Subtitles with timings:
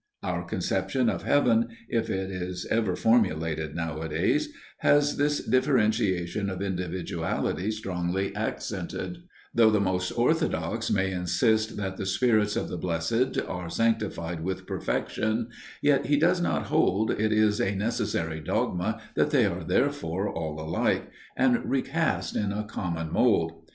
[0.23, 7.69] Our conception of Heaven, if it is ever formulated nowadays, has this differentiation of individuality
[7.69, 9.19] strongly accented;
[9.53, 14.65] though the most orthodox may insist that the spirits of the blessed are sanctified with
[14.65, 15.49] perfection,
[15.83, 20.59] yet he does not hold it as a necessary dogma that they are therefore all
[20.59, 23.53] alike, and recast in a common mould.